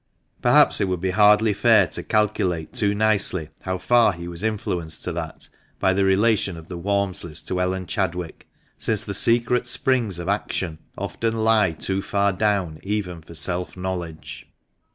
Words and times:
Perhaps 0.41 0.81
it 0.81 0.87
would 0.87 0.99
be 0.99 1.11
hardly 1.11 1.53
fair 1.53 1.85
to 1.89 2.01
calculate 2.01 2.73
too 2.73 2.95
nicely 2.95 3.49
how 3.61 3.77
far 3.77 4.13
he 4.13 4.27
was 4.27 4.41
influenced 4.41 5.03
to 5.03 5.11
that 5.11 5.47
by 5.79 5.93
the 5.93 6.03
relation 6.03 6.57
of 6.57 6.69
the 6.69 6.75
Walmsleys 6.79 7.39
to 7.43 7.61
Ellen 7.61 7.85
Chadwick, 7.85 8.47
since 8.79 9.03
the 9.03 9.13
secret 9.13 9.67
springs 9.67 10.17
of 10.17 10.27
action 10.27 10.79
often 10.97 11.43
lie 11.43 11.73
too 11.73 12.01
far 12.01 12.33
down 12.33 12.79
even 12.81 13.21
for 13.21 13.35
self 13.35 13.77
knowledge. 13.77 14.47